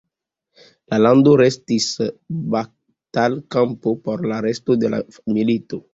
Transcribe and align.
La 0.93 0.97
lando 1.05 1.33
restis 1.41 1.87
batalkampo 2.55 3.95
por 4.09 4.29
la 4.33 4.41
resto 4.47 4.79
de 4.87 4.93
la 4.95 5.03
milito. 5.37 5.83